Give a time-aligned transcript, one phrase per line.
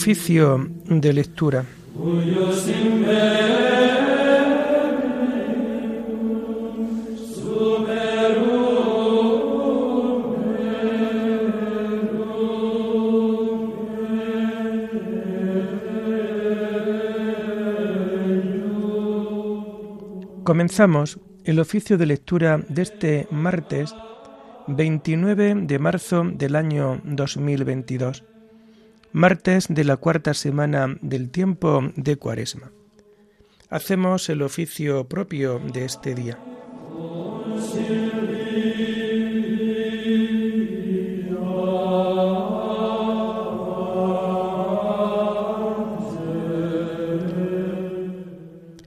[0.00, 1.64] Oficio de lectura.
[20.44, 23.92] Comenzamos el oficio de lectura de este martes
[24.68, 28.22] 29 de marzo del año 2022,
[29.12, 32.70] martes de la cuarta semana del tiempo de Cuaresma.
[33.70, 36.38] Hacemos el oficio propio de este día.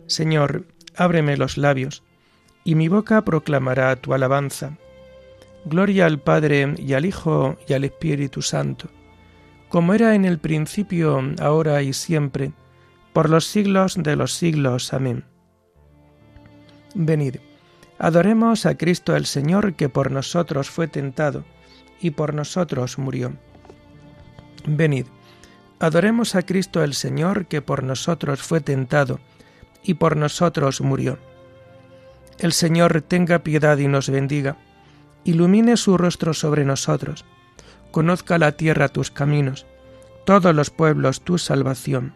[0.08, 2.04] Señor, ábreme los labios,
[2.64, 4.78] y mi boca proclamará tu alabanza.
[5.64, 8.90] Gloria al Padre y al Hijo y al Espíritu Santo,
[9.72, 12.52] como era en el principio, ahora y siempre,
[13.14, 14.94] por los siglos de los siglos.
[14.94, 15.24] Amén.
[16.94, 17.38] Venid,
[17.98, 21.46] adoremos a Cristo el Señor que por nosotros fue tentado
[22.02, 23.32] y por nosotros murió.
[24.68, 25.06] Venid,
[25.80, 29.22] adoremos a Cristo el Señor que por nosotros fue tentado
[29.84, 31.18] y por nosotros murió.
[32.40, 34.58] El Señor tenga piedad y nos bendiga,
[35.24, 37.24] ilumine su rostro sobre nosotros,
[37.92, 39.66] conozca la tierra tus caminos,
[40.26, 42.14] todos los pueblos tu salvación.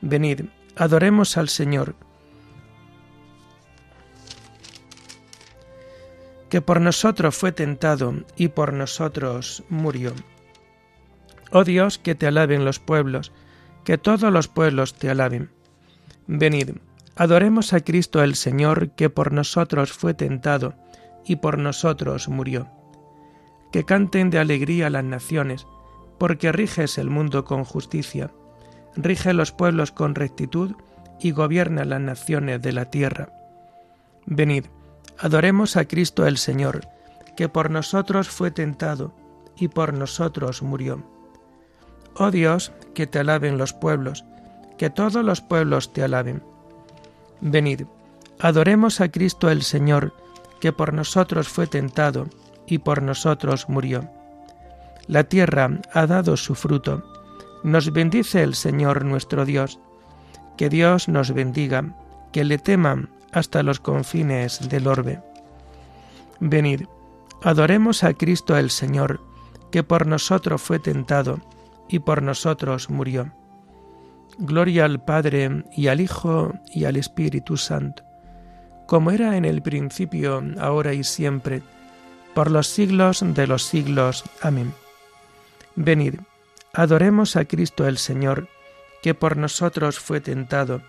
[0.00, 0.42] Venid,
[0.76, 1.94] adoremos al Señor,
[6.48, 10.12] que por nosotros fue tentado y por nosotros murió.
[11.50, 13.32] Oh Dios, que te alaben los pueblos,
[13.84, 15.50] que todos los pueblos te alaben.
[16.26, 16.70] Venid,
[17.16, 20.74] adoremos a Cristo el Señor, que por nosotros fue tentado
[21.24, 22.70] y por nosotros murió.
[23.74, 25.66] Que canten de alegría las naciones,
[26.18, 28.30] porque riges el mundo con justicia,
[28.94, 30.76] rige los pueblos con rectitud
[31.18, 33.30] y gobierna las naciones de la tierra.
[34.26, 34.66] Venid,
[35.18, 36.86] adoremos a Cristo el Señor,
[37.36, 39.12] que por nosotros fue tentado
[39.56, 41.02] y por nosotros murió.
[42.14, 44.24] Oh Dios, que te alaben los pueblos,
[44.78, 46.44] que todos los pueblos te alaben.
[47.40, 47.86] Venid,
[48.38, 50.14] adoremos a Cristo el Señor,
[50.60, 52.28] que por nosotros fue tentado
[52.66, 54.10] y por nosotros murió.
[55.06, 57.04] La tierra ha dado su fruto.
[57.62, 59.78] Nos bendice el Señor nuestro Dios.
[60.56, 61.96] Que Dios nos bendiga,
[62.32, 65.20] que le teman hasta los confines del orbe.
[66.40, 66.82] Venid,
[67.42, 69.20] adoremos a Cristo el Señor,
[69.70, 71.40] que por nosotros fue tentado
[71.88, 73.32] y por nosotros murió.
[74.38, 78.02] Gloria al Padre y al Hijo y al Espíritu Santo,
[78.86, 81.62] como era en el principio, ahora y siempre,
[82.34, 84.24] por los siglos de los siglos.
[84.42, 84.74] Amén.
[85.76, 86.16] Venid,
[86.72, 88.48] adoremos a Cristo el Señor,
[89.02, 90.82] que por nosotros fue tentado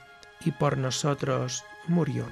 [0.43, 2.25] y por nosotros murió.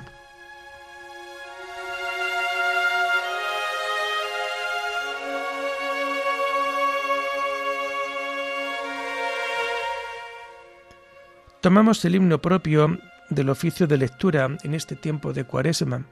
[11.62, 13.00] Tomamos el himno propio
[13.30, 16.06] del oficio de lectura en este tiempo de Cuaresma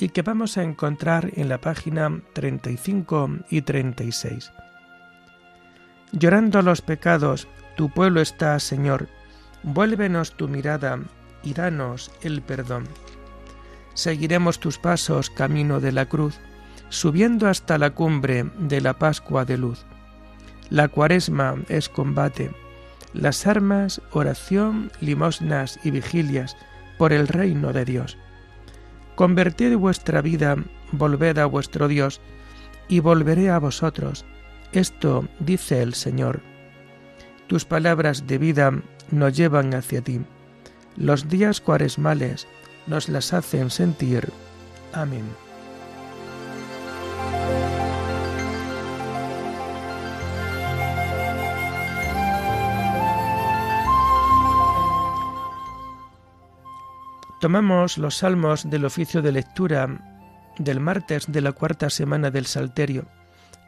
[0.00, 4.50] y que vamos a encontrar en la página 35 y 36.
[6.12, 7.46] Llorando los pecados,
[7.76, 9.08] tu pueblo está, Señor,
[9.62, 10.98] vuélvenos tu mirada
[11.42, 12.84] y danos el perdón.
[13.94, 16.40] Seguiremos tus pasos camino de la cruz,
[16.88, 19.84] subiendo hasta la cumbre de la Pascua de luz.
[20.70, 22.50] La cuaresma es combate,
[23.12, 26.56] las armas, oración, limosnas y vigilias
[26.96, 28.16] por el reino de Dios.
[29.20, 30.56] Convertid vuestra vida,
[30.92, 32.22] volved a vuestro Dios,
[32.88, 34.24] y volveré a vosotros.
[34.72, 36.40] Esto dice el Señor.
[37.46, 38.72] Tus palabras de vida
[39.10, 40.22] nos llevan hacia ti.
[40.96, 42.48] Los días cuaresmales
[42.86, 44.32] nos las hacen sentir.
[44.94, 45.26] Amén.
[57.40, 59.88] Tomamos los salmos del oficio de lectura
[60.58, 63.06] del martes de la cuarta semana del Salterio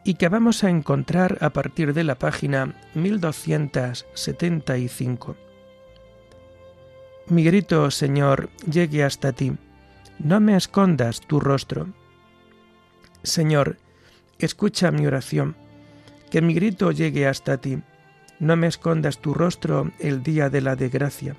[0.05, 5.37] y que vamos a encontrar a partir de la página 1275.
[7.29, 9.57] Mi grito, Señor, llegue hasta ti,
[10.19, 11.89] no me escondas tu rostro.
[13.23, 13.79] Señor,
[14.39, 15.57] escucha mi oración,
[16.31, 17.79] que mi grito llegue hasta ti,
[18.39, 21.39] no me escondas tu rostro el día de la desgracia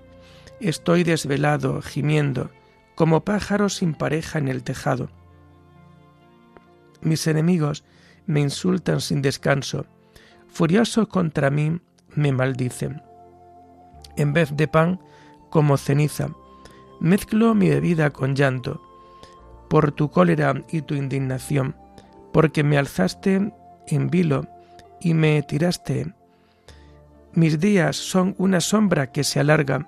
[0.61, 2.51] Estoy desvelado, gimiendo,
[2.93, 5.09] como pájaro sin pareja en el tejado.
[7.01, 7.83] Mis enemigos
[8.27, 9.87] me insultan sin descanso,
[10.47, 11.81] furiosos contra mí
[12.13, 13.01] me maldicen.
[14.17, 14.99] En vez de pan,
[15.49, 16.29] como ceniza,
[16.99, 18.83] mezclo mi bebida con llanto,
[19.67, 21.75] por tu cólera y tu indignación,
[22.31, 23.51] porque me alzaste
[23.87, 24.45] en vilo
[24.99, 26.13] y me tiraste.
[27.33, 29.87] Mis días son una sombra que se alarga,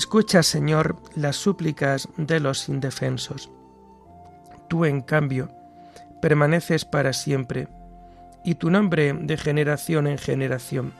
[0.00, 3.50] Escucha, Señor, las súplicas de los indefensos.
[4.66, 5.50] Tú, en cambio,
[6.22, 7.68] permaneces para siempre,
[8.42, 10.94] y tu nombre de generación en generación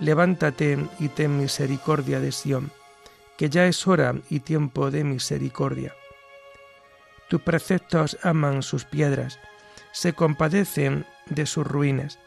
[0.00, 2.70] Levántate y ten misericordia de Sión,
[3.36, 5.92] que ya es hora y tiempo de misericordia.
[7.28, 9.40] Tus preceptos aman sus piedras,
[9.90, 12.20] se compadecen de sus ruinas.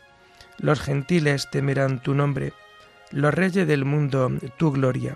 [0.58, 2.52] Los gentiles temerán tu nombre,
[3.12, 5.16] los reyes del mundo tu gloria.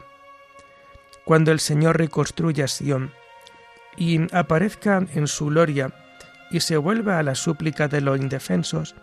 [1.29, 3.11] Cuando el Señor reconstruya Sión
[3.95, 5.93] y aparezca en su gloria
[6.49, 8.95] y se vuelva a la súplica de los indefensos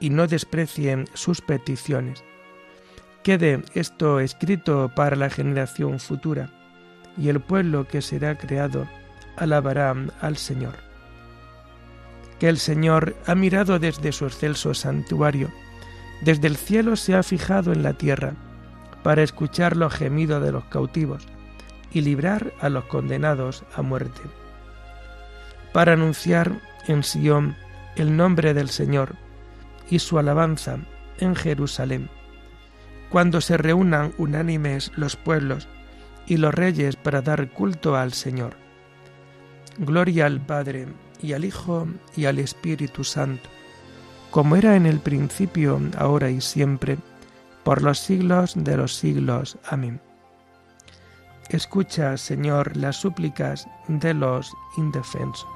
[0.00, 2.24] y no desprecien sus peticiones
[3.22, 6.48] Quede esto escrito para la generación futura,
[7.18, 8.88] y el pueblo que será creado
[9.36, 10.76] alabará al Señor.
[12.38, 15.50] Que el Señor ha mirado desde su excelso santuario,
[16.22, 18.32] desde el cielo se ha fijado en la tierra,
[19.02, 21.26] para escuchar los gemidos de los cautivos
[21.94, 24.20] y librar a los condenados a muerte,
[25.72, 27.56] para anunciar en Sión
[27.96, 29.14] el nombre del Señor
[29.88, 30.78] y su alabanza
[31.18, 32.10] en Jerusalén
[33.14, 35.68] cuando se reúnan unánimes los pueblos
[36.26, 38.54] y los reyes para dar culto al Señor.
[39.78, 40.88] Gloria al Padre
[41.22, 41.86] y al Hijo
[42.16, 43.48] y al Espíritu Santo,
[44.32, 46.98] como era en el principio, ahora y siempre,
[47.62, 49.58] por los siglos de los siglos.
[49.64, 50.00] Amén.
[51.50, 55.46] Escucha, Señor, las súplicas de los indefensos.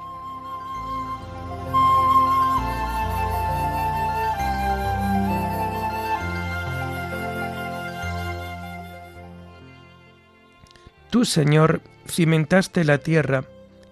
[11.09, 13.43] Tú, Señor, cimentaste la tierra,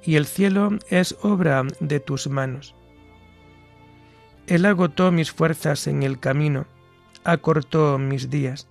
[0.04, 2.76] y el cielo es obra de tus manos.
[4.46, 6.68] Él agotó mis fuerzas en el camino,
[7.24, 8.68] acortó mis días,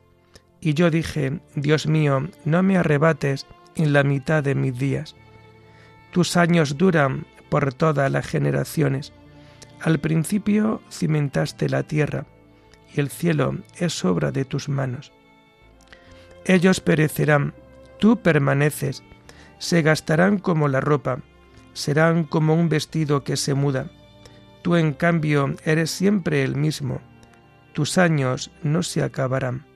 [0.66, 3.46] y yo dije, Dios mío, no me arrebates
[3.76, 5.14] en la mitad de mis días.
[6.10, 9.12] Tus años duran por todas las generaciones.
[9.80, 12.26] Al principio cimentaste la tierra,
[12.92, 15.12] y el cielo es obra de tus manos.
[16.44, 17.54] Ellos perecerán,
[18.00, 19.04] Tú permaneces,
[19.58, 21.20] se gastarán como la ropa,
[21.74, 23.88] serán como un vestido que se muda.
[24.62, 27.00] Tú en cambio eres siempre el mismo,
[27.72, 29.75] tus años no se acabarán.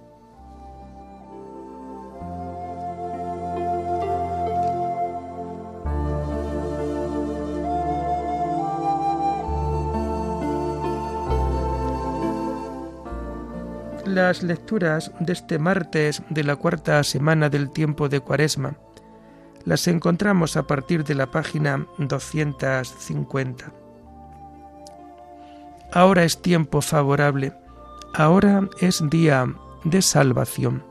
[14.11, 18.75] Las lecturas de este martes de la cuarta semana del tiempo de Cuaresma
[19.63, 23.71] las encontramos a partir de la página 250.
[25.93, 27.53] Ahora es tiempo favorable,
[28.13, 29.45] ahora es día
[29.85, 30.83] de salvación.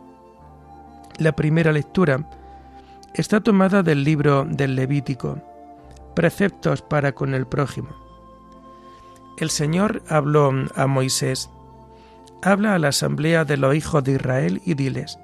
[1.18, 2.26] La primera lectura
[3.12, 5.42] está tomada del libro del Levítico,
[6.16, 7.90] Preceptos para con el prójimo.
[9.36, 11.50] El Señor habló a Moisés,
[12.42, 15.18] habla a la asamblea de los hijos de Israel y diles,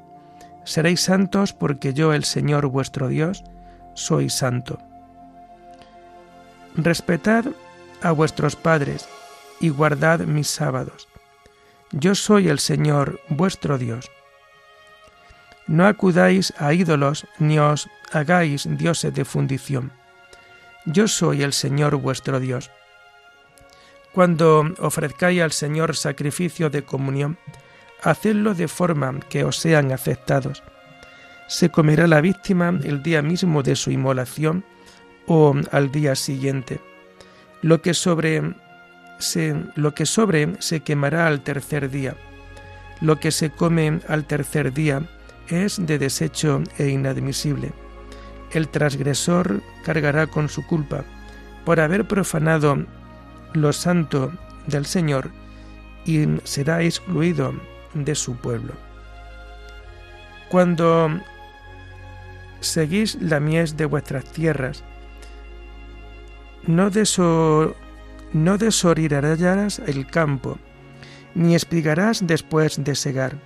[0.64, 3.44] Seréis santos porque yo, el Señor vuestro Dios,
[3.94, 4.78] soy santo.
[6.74, 7.46] Respetad
[8.02, 9.08] a vuestros padres
[9.60, 11.08] y guardad mis sábados.
[11.92, 14.10] Yo soy el Señor vuestro Dios.
[15.66, 19.92] No acudáis a ídolos ni os hagáis dioses de fundición.
[20.84, 22.70] Yo soy el Señor vuestro Dios.
[24.16, 27.36] Cuando ofrezcáis al Señor sacrificio de comunión,
[28.02, 30.62] hacedlo de forma que os sean aceptados.
[31.48, 34.64] Se comerá la víctima el día mismo de su inmolación
[35.26, 36.80] o al día siguiente.
[37.60, 38.54] Lo que sobre
[39.18, 42.16] se, lo que sobre se quemará al tercer día.
[43.02, 45.02] Lo que se come al tercer día
[45.48, 47.74] es de desecho e inadmisible.
[48.50, 51.04] El transgresor cargará con su culpa
[51.66, 52.86] por haber profanado
[53.56, 54.32] lo santo
[54.66, 55.30] del Señor
[56.04, 57.52] y será excluido
[57.94, 58.74] de su pueblo.
[60.48, 61.20] Cuando
[62.60, 64.84] seguís la mies de vuestras tierras,
[66.66, 67.74] no, deso,
[68.32, 68.56] no
[69.86, 70.58] el campo,
[71.34, 73.36] ni espigarás después de segar.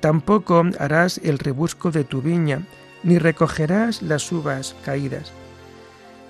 [0.00, 2.62] Tampoco harás el rebusco de tu viña,
[3.02, 5.32] ni recogerás las uvas caídas.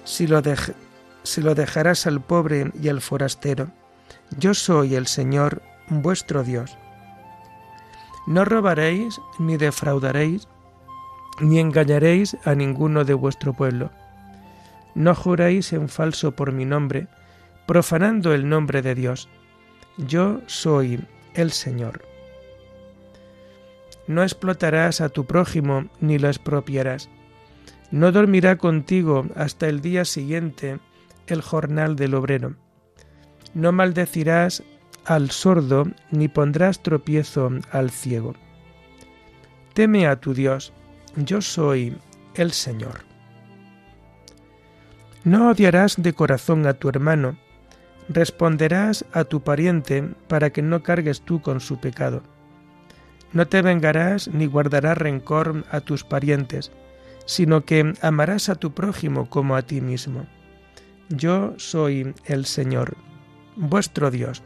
[0.05, 0.43] Si lo,
[1.26, 3.68] si lo dejarás al pobre y al forastero,
[4.38, 6.76] yo soy el Señor vuestro Dios.
[8.26, 10.49] No robaréis, ni defraudaréis,
[11.40, 13.90] ni engañaréis a ninguno de vuestro pueblo
[14.97, 17.06] no juréis en falso por mi nombre,
[17.66, 19.28] profanando el nombre de Dios.
[19.99, 21.00] Yo soy
[21.35, 22.02] el Señor.
[24.06, 27.11] No explotarás a tu prójimo ni lo expropiarás.
[27.90, 30.78] No dormirá contigo hasta el día siguiente
[31.26, 32.56] el jornal del obrero.
[33.54, 34.62] No maldecirás
[35.04, 38.35] al sordo ni pondrás tropiezo al ciego.
[39.75, 40.73] Teme a tu Dios,
[41.16, 41.97] yo soy
[42.35, 43.04] el Señor.
[45.25, 47.37] No odiarás de corazón a tu hermano,
[48.09, 52.23] responderás a tu pariente para que no cargues tú con su pecado.
[53.33, 56.73] No te vengarás ni guardarás rencor a tus parientes,
[57.26, 60.26] sino que amarás a tu prójimo como a ti mismo.
[61.08, 62.96] Yo soy el Señor,
[63.54, 64.42] vuestro Dios.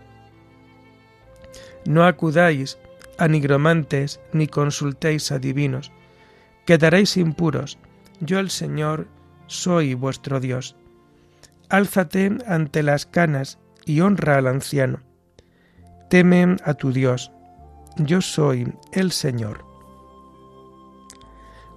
[1.87, 2.79] No acudáis
[3.17, 5.91] a nigromantes ni consultéis a divinos,
[6.67, 7.79] quedaréis impuros.
[8.21, 9.09] Yo el Señor
[9.47, 10.77] soy vuestro Dios.
[11.71, 15.01] Álzate ante las canas y honra al anciano.
[16.11, 17.33] Teme a tu Dios.
[17.97, 19.65] Yo soy el Señor.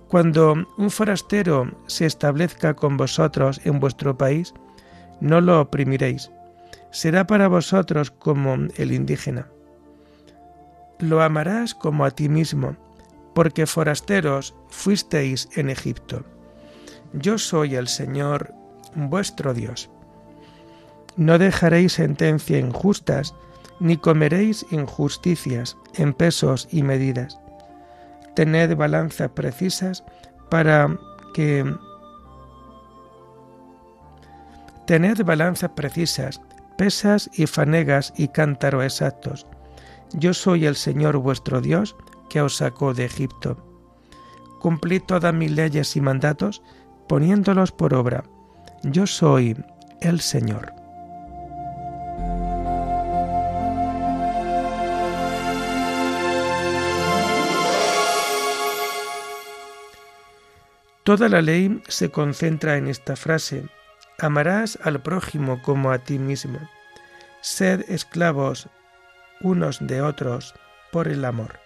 [0.10, 4.54] Cuando un forastero se establezca con vosotros en vuestro país,
[5.20, 6.32] no lo oprimiréis.
[6.92, 9.48] Será para vosotros como el indígena.
[11.00, 12.76] Lo amarás como a ti mismo,
[13.34, 16.24] porque forasteros fuisteis en Egipto.
[17.14, 18.54] Yo soy el Señor
[18.96, 19.90] vuestro Dios.
[21.16, 23.34] No dejaréis sentencia injustas,
[23.80, 27.40] ni comeréis injusticias en pesos y medidas.
[28.36, 30.04] Tened balanzas precisas
[30.50, 30.98] para
[31.34, 31.66] que
[34.86, 36.42] Tened balanzas precisas,
[36.78, 39.48] pesas y fanegas y cántaros exactos.
[40.14, 41.96] Yo soy el Señor vuestro Dios,
[42.30, 43.58] que os sacó de Egipto.
[44.60, 46.62] Cumplid todas mis leyes y mandatos,
[47.08, 48.24] poniéndolos por obra.
[48.84, 49.56] Yo soy
[50.02, 50.74] el Señor.
[61.04, 63.66] Toda la ley se concentra en esta frase,
[64.24, 66.60] amarás al prójimo como a ti mismo.
[67.42, 68.70] Sed esclavos
[69.42, 70.54] unos de otros
[70.92, 71.60] por el amor.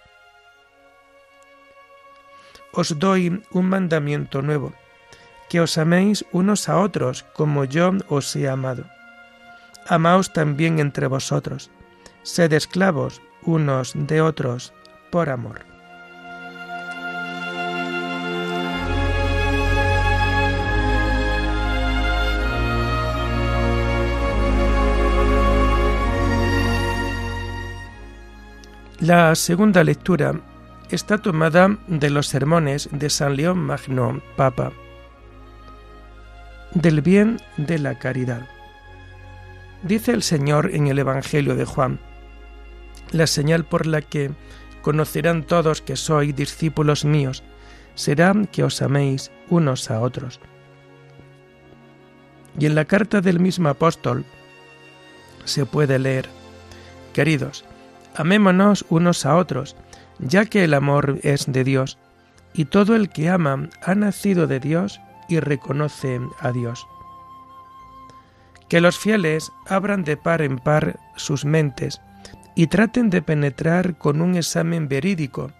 [2.72, 4.72] Os doy un mandamiento nuevo
[5.48, 8.84] que os améis unos a otros como yo os he amado.
[9.86, 11.70] Amaos también entre vosotros,
[12.22, 14.74] sed esclavos unos de otros
[15.10, 15.64] por amor.
[29.08, 30.38] La segunda lectura
[30.90, 34.70] está tomada de los sermones de San León Magno, Papa
[36.74, 38.46] del bien de la caridad.
[39.82, 42.00] Dice el Señor en el Evangelio de Juan,
[43.10, 44.30] la señal por la que
[44.82, 47.42] conocerán todos que sois discípulos míos
[47.94, 50.38] será que os améis unos a otros.
[52.58, 54.26] Y en la carta del mismo apóstol
[55.46, 56.28] se puede leer,
[57.14, 57.64] Queridos,
[58.18, 59.76] amémonos unos a otros,
[60.18, 61.98] ya que el amor es de Dios,
[62.52, 66.86] y todo el que ama ha nacido de Dios y reconoce a Dios.
[68.68, 72.00] Que los fieles abran de par en par sus mentes
[72.56, 75.52] y traten de penetrar con un examen verídico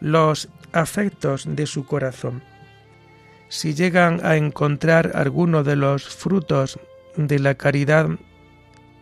[0.00, 2.42] los afectos de su corazón.
[3.48, 6.80] Si llegan a encontrar alguno de los frutos
[7.16, 8.08] de la caridad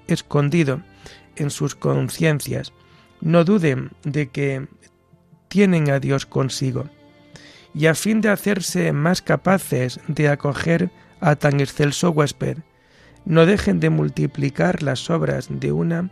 [0.08, 0.80] escondido
[1.36, 2.72] en sus conciencias,
[3.24, 4.68] no duden de que
[5.48, 6.88] tienen a Dios consigo,
[7.74, 10.90] y a fin de hacerse más capaces de acoger
[11.20, 12.58] a tan excelso huésped,
[13.24, 16.10] no dejen de multiplicar las obras de una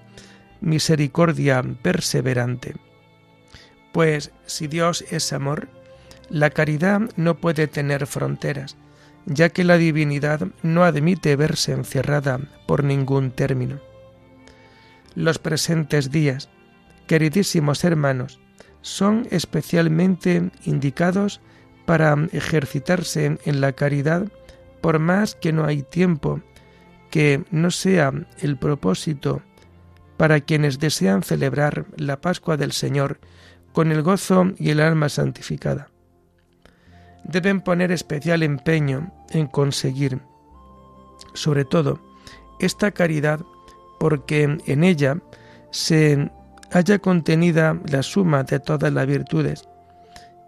[0.60, 2.74] misericordia perseverante.
[3.92, 5.68] Pues si Dios es amor,
[6.30, 8.76] la caridad no puede tener fronteras,
[9.26, 13.80] ya que la divinidad no admite verse encerrada por ningún término.
[15.14, 16.48] Los presentes días,
[17.12, 18.40] queridísimos hermanos,
[18.80, 21.42] son especialmente indicados
[21.84, 24.32] para ejercitarse en la caridad
[24.80, 26.40] por más que no hay tiempo
[27.10, 29.42] que no sea el propósito
[30.16, 33.20] para quienes desean celebrar la Pascua del Señor
[33.74, 35.90] con el gozo y el alma santificada.
[37.24, 40.18] Deben poner especial empeño en conseguir,
[41.34, 42.00] sobre todo,
[42.58, 43.40] esta caridad
[44.00, 45.18] porque en ella
[45.72, 46.30] se
[46.72, 49.68] haya contenida la suma de todas las virtudes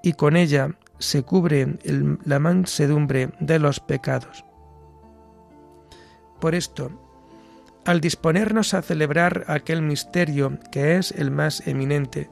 [0.03, 1.77] y con ella se cubre
[2.25, 4.45] la mansedumbre de los pecados.
[6.41, 6.91] Por esto,
[7.85, 12.31] al disponernos a celebrar aquel misterio que es el más eminente,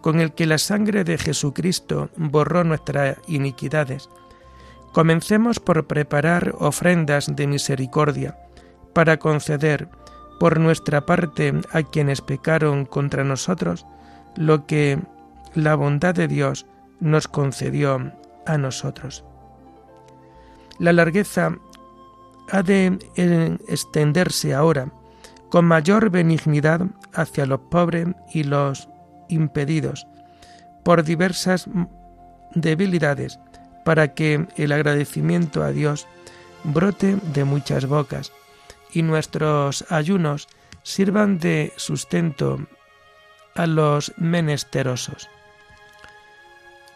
[0.00, 4.08] con el que la sangre de Jesucristo borró nuestras iniquidades,
[4.92, 8.38] comencemos por preparar ofrendas de misericordia
[8.92, 9.88] para conceder
[10.38, 13.86] por nuestra parte a quienes pecaron contra nosotros
[14.36, 14.98] lo que
[15.54, 16.66] la bondad de Dios
[17.00, 18.12] nos concedió
[18.46, 19.24] a nosotros.
[20.78, 21.56] La largueza
[22.50, 22.98] ha de
[23.68, 24.92] extenderse ahora
[25.50, 28.88] con mayor benignidad hacia los pobres y los
[29.28, 30.06] impedidos
[30.84, 31.68] por diversas
[32.54, 33.38] debilidades
[33.84, 36.06] para que el agradecimiento a Dios
[36.64, 38.32] brote de muchas bocas
[38.92, 40.48] y nuestros ayunos
[40.82, 42.66] sirvan de sustento
[43.54, 45.28] a los menesterosos.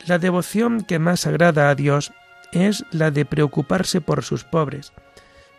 [0.07, 2.13] La devoción que más agrada a Dios
[2.53, 4.93] es la de preocuparse por sus pobres,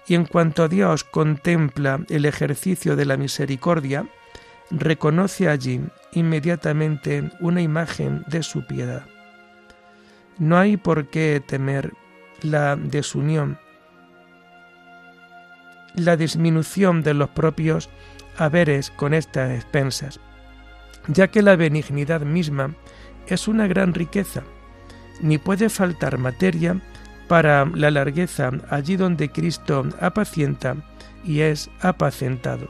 [0.07, 4.05] y en cuanto Dios contempla el ejercicio de la misericordia,
[4.69, 9.05] reconoce allí inmediatamente una imagen de su piedad.
[10.37, 11.93] No hay por qué temer
[12.41, 13.59] la desunión
[15.95, 17.89] la disminución de los propios
[18.37, 20.19] haberes con estas expensas,
[21.07, 22.75] ya que la benignidad misma
[23.27, 24.43] es una gran riqueza,
[25.21, 26.81] ni puede faltar materia
[27.27, 30.75] para la largueza allí donde Cristo apacienta
[31.23, 32.67] y es apacentado.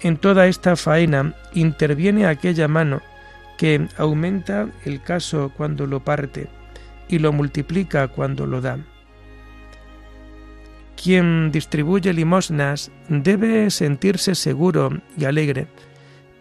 [0.00, 3.00] En toda esta faena interviene aquella mano
[3.56, 6.48] que aumenta el caso cuando lo parte
[7.08, 8.78] y lo multiplica cuando lo da.
[11.06, 15.68] Quien distribuye limosnas debe sentirse seguro y alegre,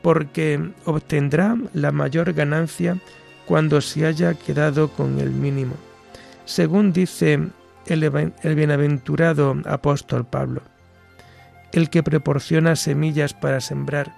[0.02, 2.98] porque obtendrá la mayor ganancia
[3.46, 5.76] cuando se haya quedado con el mínimo,
[6.46, 7.48] según dice
[7.86, 10.64] el, bienaventurado apóstol Pablo.
[11.72, 14.16] El que proporciona semillas para sembrar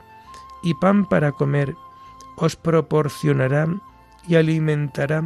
[0.64, 1.76] y pan para comer,
[2.38, 3.68] os proporcionará
[4.30, 5.26] y alimentará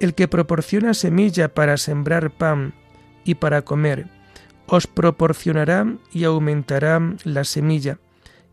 [0.00, 2.74] El que proporciona semilla para sembrar pan
[3.24, 4.06] y para comer,
[4.66, 7.98] os proporcionará y aumentará la semilla,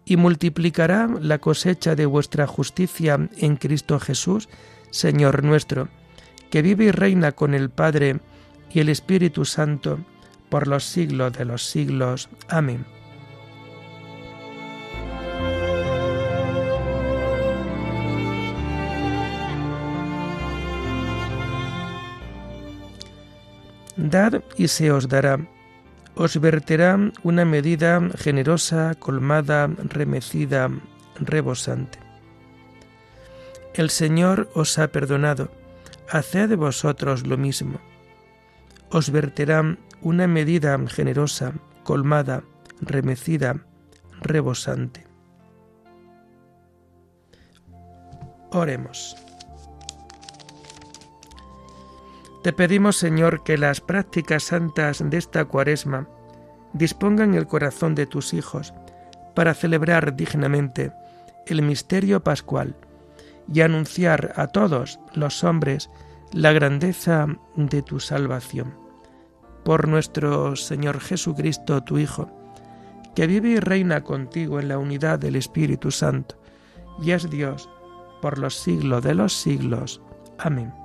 [0.05, 4.49] y multiplicará la cosecha de vuestra justicia en Cristo Jesús,
[4.91, 5.89] Señor nuestro,
[6.49, 8.19] que vive y reina con el Padre
[8.71, 9.99] y el Espíritu Santo,
[10.49, 12.29] por los siglos de los siglos.
[12.47, 12.94] Amén.
[23.97, 25.39] Dad y se os dará.
[26.15, 30.69] Os verterá una medida generosa, colmada, remecida,
[31.19, 31.99] rebosante.
[33.73, 35.51] El Señor os ha perdonado,
[36.09, 37.79] haced vosotros lo mismo.
[38.89, 41.53] Os verterá una medida generosa,
[41.83, 42.43] colmada,
[42.79, 43.65] remecida,
[44.21, 45.05] rebosante.
[48.51, 49.24] Oremos.
[52.45, 56.07] Te pedimos, Señor, que las prácticas santas de esta cuaresma
[56.73, 58.71] dispongan el corazón de tus hijos
[59.33, 60.91] para celebrar dignamente
[61.47, 62.75] el misterio pascual
[63.51, 65.89] y anunciar a todos los hombres
[66.33, 68.75] la grandeza de tu salvación.
[69.63, 72.29] Por nuestro Señor Jesucristo, tu Hijo,
[73.15, 76.39] que vive y reina contigo en la unidad del Espíritu Santo,
[77.01, 77.67] y es Dios
[78.21, 79.99] por los siglos de los siglos.
[80.37, 80.84] Amén.